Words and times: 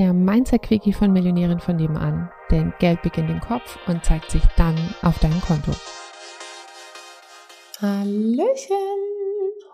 der 0.00 0.14
Mindset-Quickie 0.14 0.94
von 0.94 1.12
Millionären 1.12 1.60
von 1.60 1.76
nebenan. 1.76 2.30
Denn 2.50 2.72
Geld 2.78 3.02
beginnt 3.02 3.28
im 3.28 3.38
Kopf 3.38 3.76
und 3.86 4.02
zeigt 4.02 4.30
sich 4.30 4.42
dann 4.56 4.74
auf 5.02 5.18
deinem 5.18 5.42
Konto. 5.42 5.72
Hallöchen! 7.82 8.76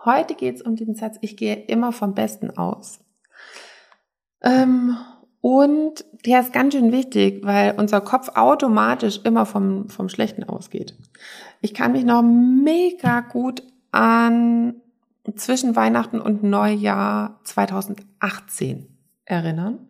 Heute 0.03 0.35
geht 0.35 0.55
es 0.55 0.61
um 0.61 0.75
den 0.75 0.95
Satz, 0.95 1.17
ich 1.21 1.37
gehe 1.37 1.55
immer 1.55 1.93
vom 1.93 2.13
Besten 2.13 2.57
aus. 2.57 2.99
Ähm, 4.43 4.97
und 5.39 6.03
der 6.25 6.41
ist 6.41 6.51
ganz 6.51 6.73
schön 6.73 6.91
wichtig, 6.91 7.45
weil 7.45 7.75
unser 7.77 8.01
Kopf 8.01 8.31
automatisch 8.35 9.21
immer 9.23 9.45
vom, 9.45 9.87
vom 9.87 10.09
Schlechten 10.09 10.43
ausgeht. 10.43 10.93
Ich 11.61 11.73
kann 11.73 11.93
mich 11.93 12.03
noch 12.03 12.21
mega 12.21 13.21
gut 13.21 13.63
an 13.91 14.75
zwischen 15.35 15.77
Weihnachten 15.77 16.19
und 16.19 16.43
Neujahr 16.43 17.39
2018 17.45 18.89
erinnern. 19.23 19.86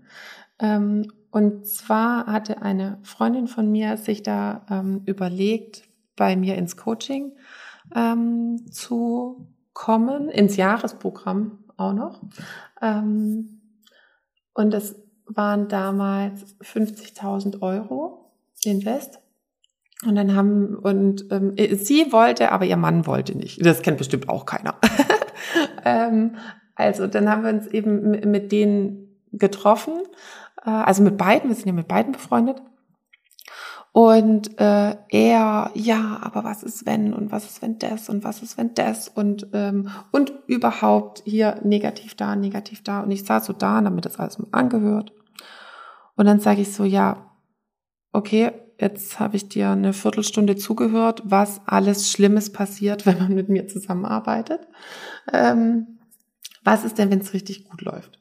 Ähm, 0.59 1.11
und 1.31 1.67
zwar 1.67 2.25
hatte 2.27 2.61
eine 2.61 2.99
Freundin 3.03 3.47
von 3.47 3.71
mir 3.71 3.97
sich 3.97 4.23
da 4.23 4.65
ähm, 4.69 5.01
überlegt, 5.05 5.83
bei 6.15 6.35
mir 6.35 6.55
ins 6.55 6.77
Coaching 6.77 7.33
ähm, 7.95 8.65
zu 8.71 9.47
kommen, 9.73 10.29
ins 10.29 10.55
Jahresprogramm 10.57 11.59
auch 11.77 11.93
noch. 11.93 12.21
Und 12.81 13.59
das 14.55 14.95
waren 15.27 15.67
damals 15.67 16.57
50.000 16.59 17.61
Euro 17.61 18.31
Invest. 18.63 19.19
Und 20.05 20.15
dann 20.15 20.35
haben, 20.35 20.75
und 20.75 21.25
ähm, 21.31 21.55
sie 21.75 22.11
wollte, 22.11 22.51
aber 22.51 22.65
ihr 22.65 22.77
Mann 22.77 23.07
wollte 23.07 23.35
nicht. 23.35 23.65
Das 23.65 23.81
kennt 23.81 23.97
bestimmt 23.97 24.29
auch 24.29 24.45
keiner. 24.45 24.75
ähm, 25.85 26.35
also 26.75 27.07
dann 27.07 27.29
haben 27.29 27.43
wir 27.43 27.49
uns 27.49 27.67
eben 27.67 28.11
mit 28.29 28.51
denen 28.51 29.19
getroffen, 29.31 30.03
also 30.61 31.03
mit 31.03 31.17
beiden, 31.17 31.49
wir 31.49 31.55
sind 31.55 31.67
ja 31.67 31.73
mit 31.73 31.87
beiden 31.87 32.11
befreundet. 32.11 32.61
Und 33.91 34.59
äh, 34.59 34.95
er, 35.09 35.71
ja, 35.73 36.19
aber 36.21 36.43
was 36.43 36.61
ist 36.61 36.85
wenn 36.85 37.13
und 37.15 37.31
was 37.31 37.45
ist 37.45 37.63
wenn 37.63 37.79
das 37.79 38.09
und 38.09 38.23
was 38.23 38.43
ist 38.43 38.55
wenn 38.55 38.75
das 38.75 39.07
und 39.07 39.47
ähm, 39.53 39.89
und 40.11 40.33
überhaupt 40.45 41.23
hier 41.25 41.59
negativ 41.63 42.13
da, 42.13 42.35
negativ 42.35 42.83
da 42.83 43.01
und 43.01 43.09
ich 43.09 43.23
saß 43.25 43.47
so 43.47 43.53
da, 43.53 43.81
damit 43.81 44.05
das 44.05 44.19
alles 44.19 44.37
mal 44.37 44.49
angehört. 44.51 45.13
Und 46.15 46.27
dann 46.27 46.39
sage 46.39 46.61
ich 46.61 46.73
so, 46.73 46.83
ja, 46.83 47.31
okay, 48.11 48.51
jetzt 48.79 49.19
habe 49.19 49.35
ich 49.35 49.49
dir 49.49 49.69
eine 49.69 49.93
Viertelstunde 49.93 50.55
zugehört, 50.55 51.23
was 51.25 51.61
alles 51.65 52.11
Schlimmes 52.11 52.51
passiert, 52.51 53.05
wenn 53.07 53.17
man 53.17 53.33
mit 53.33 53.49
mir 53.49 53.67
zusammenarbeitet. 53.67 54.67
Ähm, 55.33 55.99
was 56.63 56.83
ist 56.83 56.97
denn, 56.97 57.09
wenn 57.09 57.21
es 57.21 57.33
richtig 57.33 57.65
gut 57.65 57.81
läuft? 57.81 58.19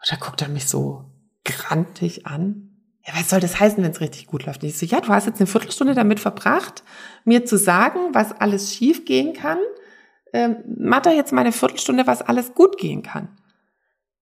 Und 0.00 0.10
da 0.10 0.16
guckt 0.16 0.40
er 0.40 0.48
mich 0.48 0.66
so 0.66 1.04
grantig 1.44 2.26
an. 2.26 2.68
Ja, 3.06 3.14
was 3.18 3.30
soll 3.30 3.40
das 3.40 3.58
heißen, 3.58 3.82
wenn 3.82 3.90
es 3.90 4.00
richtig 4.00 4.28
gut 4.28 4.46
läuft? 4.46 4.62
Und 4.62 4.68
ich 4.68 4.78
so, 4.78 4.86
ja, 4.86 5.00
du 5.00 5.08
hast 5.08 5.26
jetzt 5.26 5.40
eine 5.40 5.48
Viertelstunde 5.48 5.94
damit 5.94 6.20
verbracht, 6.20 6.84
mir 7.24 7.44
zu 7.44 7.58
sagen, 7.58 7.98
was 8.12 8.32
alles 8.32 8.74
schief 8.74 9.04
gehen 9.04 9.32
kann. 9.32 9.58
Ähm, 10.32 10.56
mach 10.78 11.02
doch 11.02 11.12
jetzt 11.12 11.32
mal 11.32 11.40
eine 11.40 11.52
Viertelstunde, 11.52 12.06
was 12.06 12.22
alles 12.22 12.54
gut 12.54 12.78
gehen 12.78 13.02
kann. 13.02 13.28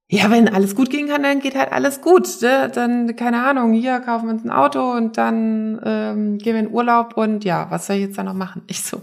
Ja, 0.09 0.29
wenn 0.31 0.49
alles 0.49 0.75
gut 0.75 0.91
gehen 0.91 1.07
kann, 1.07 1.23
dann 1.23 1.39
geht 1.39 1.55
halt 1.55 1.71
alles 1.71 2.01
gut. 2.01 2.27
Ne? 2.41 2.69
Dann, 2.75 3.15
keine 3.15 3.45
Ahnung, 3.45 3.73
hier 3.73 4.01
kaufen 4.01 4.27
wir 4.27 4.35
uns 4.35 4.45
ein 4.45 4.51
Auto 4.51 4.91
und 4.91 5.17
dann 5.19 5.81
ähm, 5.85 6.39
gehen 6.39 6.55
wir 6.55 6.61
in 6.61 6.73
Urlaub 6.73 7.17
und 7.17 7.45
ja, 7.45 7.71
was 7.71 7.87
soll 7.87 7.97
ich 7.97 8.03
jetzt 8.03 8.19
da 8.19 8.25
noch 8.25 8.35
machen? 8.35 8.63
Ich 8.67 8.83
so, 8.83 9.03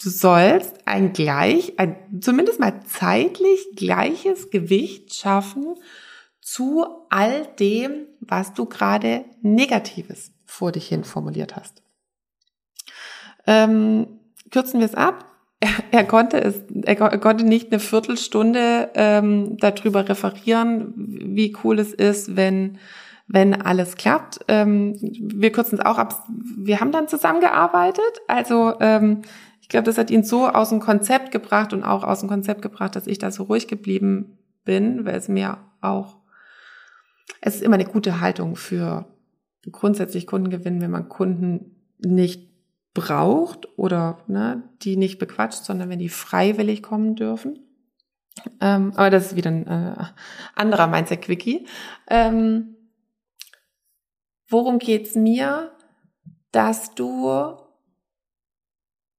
du 0.00 0.10
sollst 0.10 0.86
ein 0.86 1.12
gleich, 1.12 1.76
ein 1.78 1.96
zumindest 2.20 2.60
mal 2.60 2.80
zeitlich 2.86 3.66
gleiches 3.74 4.50
Gewicht 4.50 5.14
schaffen 5.14 5.74
zu 6.46 6.86
all 7.10 7.46
dem, 7.58 8.06
was 8.20 8.54
du 8.54 8.66
gerade 8.66 9.24
Negatives 9.42 10.32
vor 10.44 10.70
dich 10.70 10.86
hin 10.86 11.02
formuliert 11.02 11.56
hast. 11.56 11.82
Ähm, 13.46 14.06
kürzen 14.50 14.78
wir 14.78 14.86
es 14.86 14.94
ab 14.94 15.26
er, 15.60 15.70
er 15.90 16.04
konnte 16.04 16.40
es, 16.42 16.62
er, 16.84 16.96
konnte 17.18 17.44
nicht 17.44 17.72
eine 17.72 17.80
Viertelstunde 17.80 18.90
ähm, 18.94 19.56
darüber 19.58 20.08
referieren, 20.08 20.92
wie 20.96 21.56
cool 21.64 21.78
es 21.78 21.92
ist, 21.92 22.36
wenn 22.36 22.78
wenn 23.28 23.60
alles 23.60 23.96
klappt. 23.96 24.38
Ähm, 24.46 24.96
wir 25.00 25.50
kürzen 25.50 25.80
es 25.80 25.84
auch 25.84 25.98
ab. 25.98 26.22
Wir 26.56 26.78
haben 26.78 26.92
dann 26.92 27.08
zusammengearbeitet. 27.08 28.04
Also 28.28 28.74
ähm, 28.78 29.22
ich 29.60 29.68
glaube, 29.68 29.86
das 29.86 29.98
hat 29.98 30.12
ihn 30.12 30.22
so 30.22 30.46
aus 30.46 30.68
dem 30.68 30.78
Konzept 30.78 31.32
gebracht 31.32 31.72
und 31.72 31.82
auch 31.82 32.04
aus 32.04 32.20
dem 32.20 32.28
Konzept 32.28 32.62
gebracht, 32.62 32.94
dass 32.94 33.08
ich 33.08 33.18
da 33.18 33.32
so 33.32 33.42
ruhig 33.42 33.66
geblieben 33.66 34.38
bin, 34.64 35.04
weil 35.04 35.16
es 35.16 35.26
mir 35.26 35.58
auch, 35.80 36.18
es 37.40 37.56
ist 37.56 37.62
immer 37.62 37.74
eine 37.74 37.84
gute 37.84 38.20
Haltung 38.20 38.56
für 38.56 39.06
grundsätzlich 39.70 40.26
Kundengewinn, 40.26 40.80
wenn 40.80 40.90
man 40.90 41.08
Kunden 41.08 41.76
nicht 41.98 42.50
braucht 42.94 43.68
oder 43.78 44.18
ne, 44.26 44.62
die 44.82 44.96
nicht 44.96 45.18
bequatscht, 45.18 45.64
sondern 45.64 45.90
wenn 45.90 45.98
die 45.98 46.08
freiwillig 46.08 46.82
kommen 46.82 47.14
dürfen. 47.14 47.58
Ähm, 48.60 48.92
aber 48.96 49.10
das 49.10 49.26
ist 49.26 49.36
wieder 49.36 49.50
ein 49.50 49.66
äh, 49.66 50.04
anderer 50.54 50.86
Mindset-Quickie. 50.86 51.66
Ähm, 52.08 52.76
worum 54.48 54.78
geht's 54.78 55.14
mir? 55.14 55.72
Dass 56.52 56.94
du, 56.94 57.58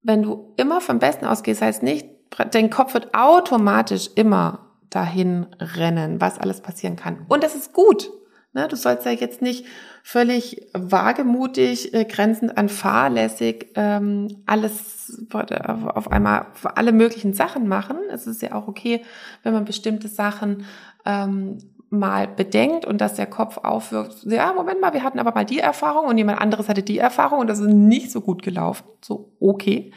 wenn 0.01 0.23
du 0.23 0.53
immer 0.57 0.81
vom 0.81 0.97
Besten 0.97 1.25
ausgehst, 1.25 1.61
heißt 1.61 1.83
nicht, 1.83 2.07
dein 2.51 2.71
Kopf 2.71 2.95
wird 2.95 3.13
automatisch 3.13 4.09
immer 4.15 4.66
dahin 4.89 5.47
rennen, 5.59 6.21
was 6.21 6.39
alles 6.39 6.61
passieren 6.61 6.95
kann. 6.95 7.25
Und 7.27 7.43
das 7.43 7.55
ist 7.55 7.73
gut. 7.73 8.11
Ne? 8.53 8.67
Du 8.67 8.75
sollst 8.75 9.05
ja 9.05 9.11
jetzt 9.11 9.41
nicht 9.41 9.65
völlig 10.03 10.67
wagemutig, 10.73 11.93
äh, 11.93 12.05
grenzend 12.05 12.57
an 12.57 12.69
fahrlässig 12.69 13.71
ähm, 13.75 14.43
alles 14.45 15.27
auf 15.33 16.11
einmal 16.11 16.47
alle 16.63 16.91
möglichen 16.91 17.33
Sachen 17.33 17.67
machen. 17.67 17.97
Es 18.09 18.25
ist 18.25 18.41
ja 18.41 18.53
auch 18.53 18.67
okay, 18.67 19.03
wenn 19.43 19.53
man 19.53 19.65
bestimmte 19.65 20.07
Sachen 20.07 20.65
ähm, 21.05 21.59
mal 21.89 22.27
bedenkt 22.27 22.85
und 22.85 22.99
dass 22.99 23.13
der 23.15 23.27
Kopf 23.27 23.57
aufwirkt, 23.57 24.23
ja, 24.23 24.51
Moment 24.53 24.81
mal, 24.81 24.93
wir 24.93 25.03
hatten 25.03 25.19
aber 25.19 25.33
mal 25.33 25.45
die 25.45 25.59
Erfahrung 25.59 26.07
und 26.07 26.17
jemand 26.17 26.41
anderes 26.41 26.67
hatte 26.67 26.83
die 26.83 26.97
Erfahrung 26.97 27.39
und 27.39 27.47
das 27.47 27.59
ist 27.59 27.67
nicht 27.67 28.11
so 28.11 28.21
gut 28.21 28.41
gelaufen. 28.41 28.85
So, 29.01 29.33
okay. 29.39 29.93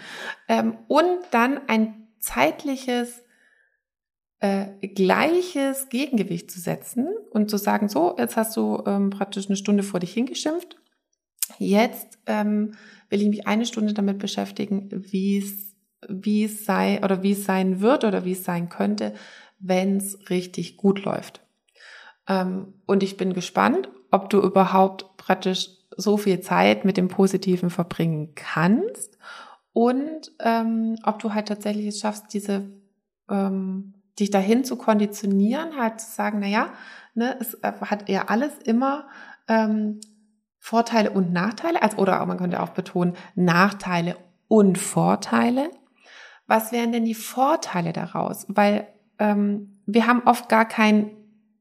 Ähm, 0.48 0.76
und 0.86 1.18
dann 1.30 1.60
ein 1.66 2.08
zeitliches 2.20 3.24
äh, 4.40 4.66
gleiches 4.80 5.88
Gegengewicht 5.88 6.50
zu 6.50 6.60
setzen 6.60 7.08
und 7.30 7.50
zu 7.50 7.56
sagen, 7.56 7.88
so, 7.88 8.16
jetzt 8.18 8.36
hast 8.36 8.56
du 8.56 8.82
ähm, 8.86 9.10
praktisch 9.10 9.46
eine 9.46 9.56
Stunde 9.56 9.82
vor 9.82 10.00
dich 10.00 10.12
hingeschimpft. 10.12 10.76
Jetzt 11.58 12.18
ähm, 12.26 12.72
will 13.08 13.22
ich 13.22 13.28
mich 13.28 13.46
eine 13.46 13.66
Stunde 13.66 13.92
damit 13.92 14.18
beschäftigen, 14.18 14.88
wie 14.90 15.38
es 15.38 15.70
wie 16.08 16.44
es 16.44 16.64
sei 16.64 17.02
oder 17.04 17.22
wie 17.22 17.32
es 17.32 17.44
sein 17.44 17.80
wird 17.80 18.04
oder 18.04 18.24
wie 18.24 18.32
es 18.32 18.44
sein 18.44 18.68
könnte, 18.68 19.14
wenn 19.58 19.98
es 19.98 20.30
richtig 20.30 20.76
gut 20.76 21.04
läuft. 21.04 21.42
Ähm, 22.28 22.74
und 22.86 23.02
ich 23.02 23.16
bin 23.16 23.32
gespannt, 23.32 23.88
ob 24.10 24.30
du 24.30 24.40
überhaupt 24.40 25.16
praktisch 25.16 25.68
so 25.96 26.16
viel 26.16 26.40
Zeit 26.40 26.84
mit 26.84 26.96
dem 26.96 27.08
Positiven 27.08 27.70
verbringen 27.70 28.34
kannst 28.34 29.18
und 29.72 30.32
ähm, 30.40 30.96
ob 31.04 31.18
du 31.18 31.34
halt 31.34 31.48
tatsächlich 31.48 31.86
es 31.86 32.00
schaffst, 32.00 32.32
diese 32.32 32.70
ähm, 33.28 33.94
dich 34.20 34.30
dahin 34.30 34.64
zu 34.64 34.76
konditionieren, 34.76 35.76
halt 35.78 36.00
zu 36.00 36.10
sagen, 36.10 36.38
na 36.40 36.46
ja, 36.46 36.72
ne, 37.14 37.36
es 37.40 37.54
äh, 37.54 37.72
hat 37.80 38.08
ja 38.08 38.26
alles 38.28 38.52
immer 38.64 39.08
ähm, 39.48 40.00
Vorteile 40.58 41.10
und 41.10 41.32
Nachteile, 41.32 41.82
also 41.82 41.96
oder 41.98 42.24
man 42.26 42.38
könnte 42.38 42.60
auch 42.62 42.70
betonen 42.70 43.14
Nachteile 43.34 44.16
und 44.46 44.78
Vorteile. 44.78 45.70
Was 46.46 46.72
wären 46.72 46.92
denn 46.92 47.04
die 47.04 47.14
Vorteile 47.14 47.92
daraus? 47.92 48.44
Weil 48.48 48.86
ähm, 49.18 49.80
wir 49.86 50.06
haben 50.06 50.22
oft 50.26 50.48
gar 50.48 50.66
kein 50.66 51.10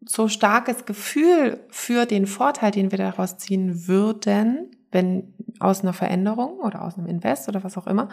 so 0.06 0.28
starkes 0.28 0.86
Gefühl 0.86 1.60
für 1.70 2.06
den 2.06 2.26
Vorteil, 2.26 2.72
den 2.72 2.92
wir 2.92 2.98
daraus 2.98 3.38
ziehen 3.38 3.88
würden, 3.88 4.72
wenn 4.92 5.34
aus 5.60 5.82
einer 5.82 5.94
Veränderung 5.94 6.60
oder 6.60 6.84
aus 6.84 6.98
einem 6.98 7.08
Invest 7.08 7.48
oder 7.48 7.64
was 7.64 7.78
auch 7.78 7.88
immer, 7.88 8.10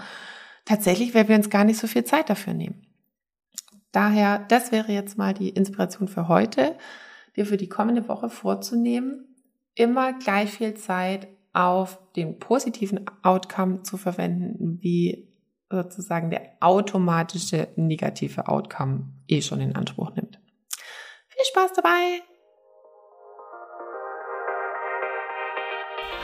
tatsächlich, 0.64 1.14
weil 1.14 1.28
wir 1.28 1.36
uns 1.36 1.50
gar 1.50 1.64
nicht 1.64 1.78
so 1.78 1.86
viel 1.86 2.04
Zeit 2.04 2.28
dafür 2.28 2.54
nehmen. 2.54 2.82
Daher, 3.96 4.40
das 4.40 4.72
wäre 4.72 4.92
jetzt 4.92 5.16
mal 5.16 5.32
die 5.32 5.48
Inspiration 5.48 6.06
für 6.06 6.28
heute, 6.28 6.76
dir 7.34 7.46
für 7.46 7.56
die 7.56 7.70
kommende 7.70 8.06
Woche 8.08 8.28
vorzunehmen, 8.28 9.24
immer 9.74 10.12
gleich 10.12 10.50
viel 10.50 10.74
Zeit 10.74 11.28
auf 11.54 11.98
den 12.14 12.38
positiven 12.38 13.06
Outcome 13.22 13.84
zu 13.84 13.96
verwenden, 13.96 14.76
wie 14.82 15.32
sozusagen 15.70 16.28
der 16.28 16.42
automatische 16.60 17.68
negative 17.76 18.48
Outcome 18.48 19.08
eh 19.28 19.40
schon 19.40 19.62
in 19.62 19.74
Anspruch 19.74 20.14
nimmt. 20.14 20.40
Viel 21.28 21.44
Spaß 21.46 21.72
dabei! 21.72 22.20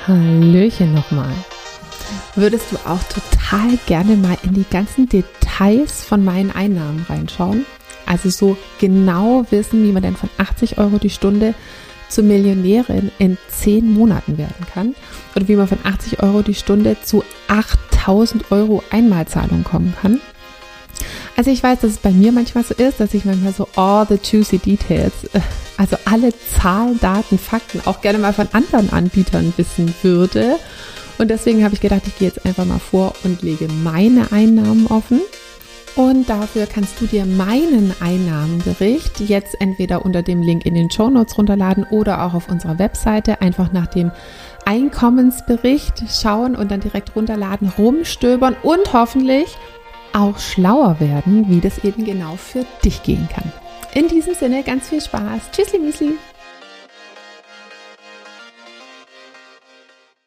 Hallöchen 0.07 0.93
nochmal. 0.93 1.33
Würdest 2.35 2.71
du 2.71 2.77
auch 2.77 3.03
total 3.05 3.79
gerne 3.87 4.17
mal 4.17 4.37
in 4.43 4.53
die 4.53 4.69
ganzen 4.69 5.09
Details 5.09 5.42
von 6.05 6.25
meinen 6.25 6.51
Einnahmen 6.51 7.07
reinschauen? 7.09 7.67
Also 8.07 8.31
so 8.31 8.57
genau 8.81 9.47
wissen, 9.51 9.85
wie 9.85 9.93
man 9.93 10.03
denn 10.03 10.17
von 10.17 10.31
80 10.39 10.79
Euro 10.79 10.99
die 10.99 11.11
Stunde 11.11 11.55
zur 12.09 12.25
Millionärin 12.25 13.11
in 13.19 13.39
10 13.49 13.91
Monaten 13.91 14.39
werden 14.39 14.67
kann 14.73 14.95
oder 15.35 15.49
wie 15.49 15.57
man 15.57 15.69
von 15.69 15.79
80 15.83 16.23
Euro 16.23 16.43
die 16.43 16.55
Stunde 16.55 16.97
zu 17.03 17.25
8000 17.49 18.51
Euro 18.51 18.83
Einmalzahlung 18.91 19.65
kommen 19.65 19.95
kann. 20.01 20.21
Also 21.37 21.51
ich 21.51 21.63
weiß, 21.63 21.81
dass 21.81 21.93
es 21.93 21.99
bei 21.99 22.11
mir 22.11 22.33
manchmal 22.33 22.65
so 22.65 22.75
ist, 22.75 23.01
dass 23.01 23.15
ich 23.15 23.25
manchmal 23.25 23.55
so 23.55 23.67
all 23.77 24.07
the 24.07 24.19
juicy 24.23 24.59
details, 24.59 25.13
äh, 25.33 25.41
also 25.79 25.97
alle 26.05 26.33
Zahlen, 26.39 27.01
Daten, 27.01 27.39
Fakten 27.39 27.81
auch 27.87 28.03
gerne 28.03 28.19
mal 28.19 28.35
von 28.35 28.49
anderen 28.53 28.93
Anbietern 28.93 29.53
wissen 29.57 29.95
würde. 30.03 30.57
Und 31.19 31.31
deswegen 31.31 31.65
habe 31.65 31.75
ich 31.75 31.81
gedacht, 31.81 32.03
ich 32.07 32.19
gehe 32.19 32.29
jetzt 32.29 32.45
einfach 32.45 32.65
mal 32.65 32.79
vor 32.79 33.15
und 33.25 33.43
lege 33.43 33.69
meine 33.69 34.33
Einnahmen 34.33 34.87
offen. 34.87 35.21
Und 35.95 36.31
dafür 36.31 36.67
kannst 36.67 36.99
du 37.01 37.07
dir 37.07 37.27
meinen 37.27 37.95
Einnahmenbericht 38.01 39.21
jetzt 39.21 39.61
entweder 39.61 40.07
unter 40.07 40.23
dem 40.23 40.41
Link 40.41 40.65
in 40.65 40.75
den 40.75 40.91
Show 40.91 41.11
Notes 41.11 41.37
runterladen 41.37 41.85
oder 41.91 42.25
auch 42.25 42.33
auf 42.33 42.49
unserer 42.49 42.79
Webseite 42.79 43.43
einfach 43.43 43.73
nach 43.73 43.89
dem 43.89 44.11
Einkommensbericht 44.65 46.03
schauen 46.09 46.57
und 46.57 46.71
dann 46.71 46.81
direkt 46.81 47.15
runterladen, 47.15 47.71
rumstöbern 47.77 48.57
und 48.63 48.93
hoffentlich 48.95 49.57
auch 50.15 50.39
schlauer 50.39 50.99
werden, 50.99 51.47
wie 51.49 51.61
das 51.61 51.85
eben 51.85 52.05
genau 52.05 52.37
für 52.37 52.65
dich 52.85 53.03
gehen 53.03 53.29
kann. 53.31 53.53
In 53.95 54.09
diesem 54.09 54.35
Sinne 54.35 54.63
ganz 54.63 54.89
viel 54.89 55.01
Spaß. 55.01 55.51
Tschüssli, 55.53 55.79
Müsli. 55.79 56.15